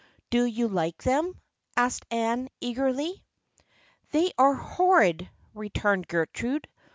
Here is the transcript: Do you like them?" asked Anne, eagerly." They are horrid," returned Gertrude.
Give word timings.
Do 0.31 0.45
you 0.45 0.67
like 0.67 1.03
them?" 1.03 1.39
asked 1.77 2.07
Anne, 2.09 2.49
eagerly." 2.59 3.23
They 4.13 4.31
are 4.35 4.55
horrid," 4.55 5.29
returned 5.53 6.07
Gertrude. 6.07 6.67